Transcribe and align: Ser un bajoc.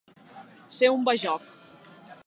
Ser 0.77 0.89
un 0.95 1.05
bajoc. 1.11 1.47